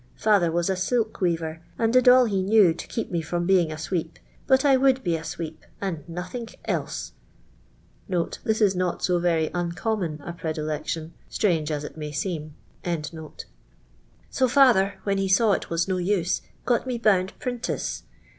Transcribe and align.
Father 0.15 0.51
was 0.51 0.67
a 0.67 0.75
silk 0.75 1.21
weaver, 1.21 1.61
nnd 1.79 1.91
did 1.91 2.09
all 2.09 2.25
he 2.25 2.41
knew 2.41 2.73
to 2.73 2.87
keep 2.87 3.11
me 3.11 3.21
from 3.21 3.45
being 3.45 3.71
a 3.71 3.77
sweep, 3.77 4.17
but 4.47 4.65
I 4.65 4.75
would 4.75 5.03
be 5.03 5.15
a 5.15 5.23
sweep, 5.23 5.63
and 5.79 6.03
nothink 6.09 6.57
else." 6.65 7.13
[This 8.09 8.61
is 8.61 8.75
not 8.75 9.03
so 9.03 9.19
very 9.19 9.51
uncommon 9.53 10.19
a 10.25 10.33
predilection, 10.33 11.13
strange 11.29 11.69
as 11.69 11.83
it 11.83 11.97
may 11.97 12.11
seem.] 12.11 12.55
*' 12.69 12.83
So 12.83 14.47
iisther, 14.47 14.93
when 15.03 15.19
he 15.19 15.27
saw 15.29 15.51
it 15.51 15.69
was 15.69 15.87
no 15.87 15.97
use, 15.97 16.41
got 16.65 16.87
me 16.87 16.97
bound 16.97 17.33
prixi 17.39 17.61
tice. 17.61 18.03